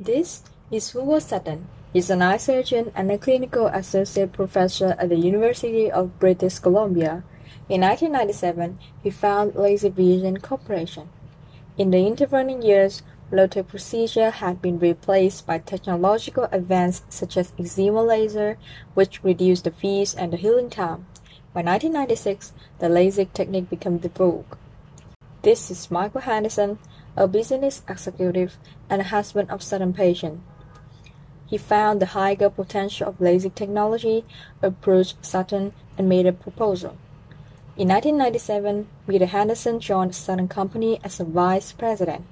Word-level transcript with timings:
This 0.00 0.42
is 0.72 0.90
Hugo 0.90 1.20
Sutton. 1.20 1.68
He's 1.92 2.10
an 2.10 2.20
eye 2.20 2.38
surgeon 2.38 2.90
and 2.96 3.12
a 3.12 3.16
clinical 3.16 3.68
associate 3.68 4.32
professor 4.32 4.96
at 4.98 5.08
the 5.08 5.14
University 5.14 5.88
of 5.88 6.18
British 6.18 6.58
Columbia. 6.58 7.22
In 7.68 7.82
1997, 7.82 8.80
he 9.04 9.10
founded 9.10 9.54
Laser 9.54 9.90
Vision 9.90 10.38
Corporation. 10.38 11.10
In 11.78 11.92
the 11.92 12.04
intervening 12.08 12.60
years, 12.60 13.04
Lotte 13.30 13.68
procedure 13.68 14.30
had 14.30 14.60
been 14.60 14.80
replaced 14.80 15.46
by 15.46 15.58
technological 15.58 16.48
advances 16.50 17.04
such 17.08 17.36
as 17.36 17.52
excimer 17.52 18.04
laser, 18.04 18.58
which 18.94 19.22
reduced 19.22 19.62
the 19.62 19.70
fees 19.70 20.12
and 20.12 20.32
the 20.32 20.36
healing 20.36 20.70
time. 20.70 21.06
By 21.52 21.62
1996, 21.62 22.52
the 22.80 22.88
LASIK 22.88 23.32
technique 23.32 23.70
became 23.70 24.00
the 24.00 24.08
vogue. 24.08 24.56
This 25.42 25.70
is 25.70 25.88
Michael 25.88 26.22
Henderson, 26.22 26.80
a 27.16 27.28
business 27.28 27.82
executive 27.88 28.56
and 28.90 29.00
a 29.00 29.04
husband 29.04 29.50
of 29.50 29.62
Sutton 29.62 29.92
patient. 29.92 30.40
He 31.46 31.58
found 31.58 32.00
the 32.00 32.06
higher 32.06 32.50
potential 32.50 33.08
of 33.08 33.18
LASIK 33.18 33.54
technology, 33.54 34.24
approached 34.62 35.24
Sutton, 35.24 35.72
and 35.96 36.08
made 36.08 36.26
a 36.26 36.32
proposal. 36.32 36.96
In 37.76 37.88
1997, 37.88 38.86
Peter 39.06 39.26
Henderson 39.26 39.80
joined 39.80 40.14
Sutton 40.14 40.48
Company 40.48 41.00
as 41.04 41.20
a 41.20 41.24
vice 41.24 41.72
president. 41.72 42.24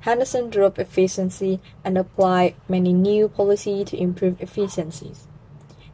Henderson 0.00 0.50
drove 0.50 0.78
efficiency 0.78 1.60
and 1.84 1.96
applied 1.96 2.54
many 2.68 2.92
new 2.92 3.28
policies 3.28 3.86
to 3.86 4.00
improve 4.00 4.40
efficiencies. 4.40 5.26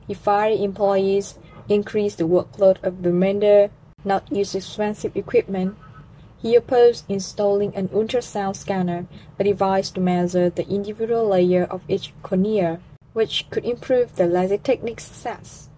He 0.06 0.14
fired 0.14 0.58
employees, 0.60 1.38
increased 1.69 2.19
the 2.19 2.24
workload 2.24 2.82
of 2.82 3.02
the 3.02 3.10
remainder, 3.10 3.70
not 4.05 4.30
used 4.32 4.55
expensive 4.55 5.16
equipment, 5.16 5.77
he 6.42 6.54
opposed 6.54 7.04
installing 7.08 7.74
an 7.74 7.88
ultrasound 7.88 8.56
scanner, 8.56 9.06
a 9.38 9.44
device 9.44 9.90
to 9.90 10.00
measure 10.00 10.48
the 10.48 10.66
individual 10.68 11.28
layer 11.28 11.64
of 11.64 11.82
each 11.88 12.12
cornea, 12.22 12.80
which 13.12 13.46
could 13.50 13.64
improve 13.64 14.16
the 14.16 14.24
LASIK 14.24 14.62
technique's 14.62 15.05
success. 15.05 15.69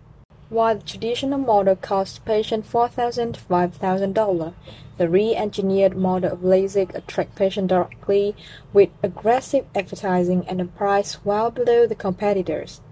While 0.51 0.77
the 0.77 0.83
traditional 0.83 1.39
model 1.39 1.77
cost 1.77 2.25
patients 2.25 2.69
4,000 2.69 3.33
to 3.33 3.41
$5,000, 3.41 4.55
the 4.99 5.09
re-engineered 5.09 5.97
model 5.97 6.33
of 6.33 6.45
LASIK 6.45 6.95
attracts 6.95 7.35
patients 7.35 7.71
directly 7.71 8.37
with 8.73 8.91
aggressive 9.03 9.65
advertising 9.75 10.45
and 10.47 10.61
a 10.61 10.67
price 10.67 11.25
well 11.25 11.51
below 11.51 11.87
the 11.87 11.95
competitors. 11.95 12.83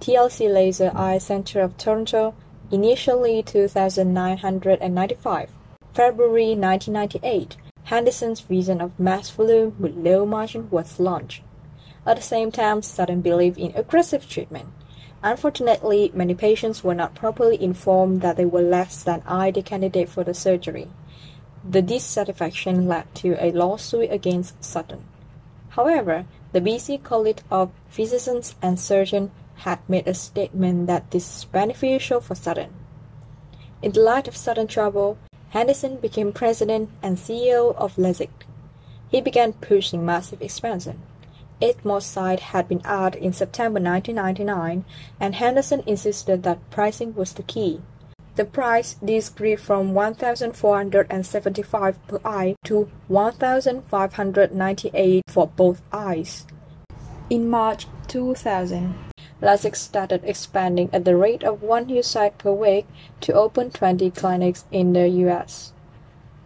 TLC 0.00 0.48
Laser 0.48 0.92
Eye 0.94 1.18
Center 1.18 1.60
of 1.60 1.76
Toronto, 1.76 2.34
initially 2.70 3.42
2,995. 3.42 5.50
February 5.98 6.54
1998, 6.54 7.56
Henderson's 7.82 8.38
vision 8.38 8.80
of 8.80 8.96
mass 9.00 9.30
volume 9.30 9.74
with 9.80 9.96
low 9.96 10.24
margin 10.24 10.70
was 10.70 11.00
launched. 11.00 11.42
At 12.06 12.14
the 12.14 12.22
same 12.22 12.52
time, 12.52 12.82
Sutton 12.82 13.20
believed 13.20 13.58
in 13.58 13.74
aggressive 13.74 14.28
treatment. 14.28 14.68
Unfortunately, 15.24 16.12
many 16.14 16.36
patients 16.36 16.84
were 16.84 16.94
not 16.94 17.16
properly 17.16 17.60
informed 17.60 18.20
that 18.20 18.36
they 18.36 18.44
were 18.44 18.62
less 18.62 19.02
than 19.02 19.24
ideal 19.26 19.64
candidate 19.64 20.08
for 20.08 20.22
the 20.22 20.34
surgery. 20.34 20.86
The 21.68 21.82
dissatisfaction 21.82 22.86
led 22.86 23.12
to 23.16 23.34
a 23.44 23.50
lawsuit 23.50 24.12
against 24.12 24.62
Sutton. 24.62 25.02
However, 25.70 26.26
the 26.52 26.60
BC 26.60 27.02
College 27.02 27.38
of 27.50 27.72
Physicians 27.88 28.54
and 28.62 28.78
Surgeons 28.78 29.32
had 29.66 29.80
made 29.88 30.06
a 30.06 30.14
statement 30.14 30.86
that 30.86 31.10
this 31.10 31.38
is 31.38 31.44
beneficial 31.46 32.20
for 32.20 32.36
Sutton. 32.36 32.72
In 33.82 33.90
the 33.90 34.00
light 34.00 34.28
of 34.28 34.36
Sutton 34.36 34.68
trouble, 34.68 35.18
Henderson 35.50 35.96
became 35.96 36.32
president 36.32 36.90
and 37.02 37.16
CEO 37.16 37.74
of 37.76 37.96
LASIK. 37.96 38.30
He 39.10 39.20
began 39.20 39.52
pushing 39.54 40.04
massive 40.04 40.42
expansion. 40.42 41.00
Eight 41.60 41.84
more 41.84 42.00
sites 42.00 42.42
had 42.42 42.68
been 42.68 42.80
added 42.84 43.20
in 43.22 43.32
September 43.32 43.80
1999, 43.80 44.84
and 45.18 45.34
Henderson 45.34 45.82
insisted 45.86 46.44
that 46.44 46.70
pricing 46.70 47.12
was 47.14 47.32
the 47.32 47.42
key. 47.42 47.80
The 48.36 48.44
price 48.44 48.94
decreased 49.04 49.64
from 49.64 49.94
1,475 49.94 52.06
per 52.06 52.20
eye 52.24 52.54
to 52.64 52.88
1,598 53.08 55.24
for 55.26 55.48
both 55.48 55.82
eyes. 55.92 56.46
In 57.30 57.48
March 57.48 57.88
2000, 58.06 58.94
LASIK 59.40 59.76
started 59.76 60.24
expanding 60.24 60.90
at 60.92 61.04
the 61.04 61.16
rate 61.16 61.44
of 61.44 61.62
one 61.62 61.86
new 61.86 62.02
site 62.02 62.38
per 62.38 62.52
week 62.52 62.86
to 63.20 63.32
open 63.32 63.70
20 63.70 64.10
clinics 64.10 64.64
in 64.72 64.92
the 64.92 65.08
US. 65.08 65.72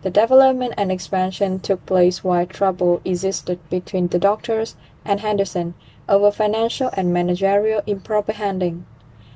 The 0.03 0.11
development 0.11 0.75
and 0.77 0.93
expansion 0.93 1.61
took 1.61 1.87
place 1.87 2.23
while 2.23 2.45
trouble 2.45 3.01
existed 3.05 3.61
between 3.71 4.09
the 4.09 4.19
doctors 4.19 4.77
and 5.05 5.21
Henderson 5.21 5.75
over 6.07 6.31
financial 6.31 6.91
and 6.93 7.15
managerial 7.15 7.83
improper 7.87 8.33
handling. 8.33 8.85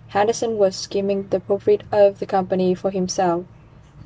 Henderson 0.09 0.59
was 0.59 0.77
skimming 0.77 1.29
the 1.29 1.41
profit 1.41 1.83
of 1.91 2.19
the 2.19 2.27
company 2.27 2.75
for 2.75 2.91
himself. 2.91 3.47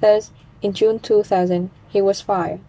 Thus, 0.00 0.30
in 0.62 0.74
June 0.74 1.00
2000, 1.00 1.70
he 1.88 2.00
was 2.00 2.20
fired. 2.20 2.60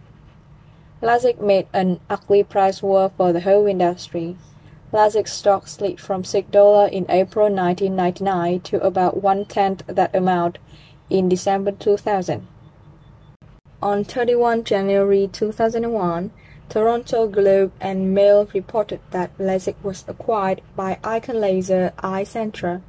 LASIK 1.00 1.40
made 1.40 1.66
an 1.72 2.00
ugly 2.10 2.42
price 2.42 2.82
war 2.82 3.12
for 3.16 3.32
the 3.32 3.40
whole 3.40 3.66
industry. 3.66 4.36
LASIK 4.92 5.26
stock 5.26 5.68
slid 5.68 5.98
from 5.98 6.22
$6 6.22 6.90
in 6.90 7.06
April 7.08 7.46
1999 7.48 8.60
to 8.60 8.82
about 8.82 9.22
one-tenth 9.22 9.82
that 9.86 10.14
amount 10.14 10.58
in 11.08 11.30
December 11.30 11.72
2000. 11.72 12.46
On 13.80 14.04
31 14.04 14.64
January 14.64 15.30
2001, 15.32 16.30
Toronto 16.68 17.26
Globe 17.26 17.72
and 17.80 18.14
Mail 18.14 18.46
reported 18.52 19.00
that 19.12 19.36
LASIK 19.38 19.76
was 19.82 20.04
acquired 20.06 20.60
by 20.76 20.98
Icon 21.02 21.40
Laser 21.40 21.94
Eye 21.98 22.24
Centre. 22.24 22.82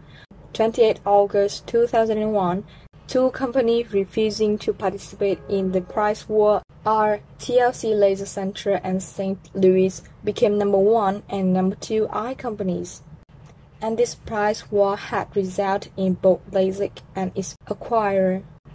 28 0.52 1.00
August 1.06 1.66
2001, 1.68 2.66
two 3.14 3.30
companies 3.30 3.94
refusing 3.94 4.58
to 4.58 4.74
participate 4.74 5.38
in 5.48 5.72
the 5.72 5.82
price 5.82 6.28
war 6.28 6.64
are 6.84 7.20
TLC 7.38 7.94
Laser 7.94 8.26
Center 8.26 8.82
and 8.84 9.04
St. 9.04 9.38
Louis 9.54 10.02
became 10.24 10.58
number 10.58 10.80
one 10.80 11.22
and 11.30 11.54
number 11.54 11.76
two 11.76 12.10
eye 12.10 12.34
companies. 12.34 13.04
And 13.80 14.00
this 14.00 14.16
price 14.16 14.72
war 14.72 14.98
had 14.98 15.28
resulted 15.36 15.92
in 15.96 16.16
both 16.16 16.42
LASIK 16.50 17.04
and 17.16 17.32
its 17.36 17.56
acquirer 17.68 18.42